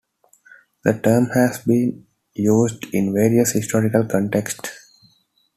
The 0.83 0.99
term 0.99 1.27
has 1.35 1.59
been 1.59 2.07
used 2.33 2.85
in 2.91 3.13
various 3.13 3.51
historical 3.51 4.03
contexts. 4.03 4.89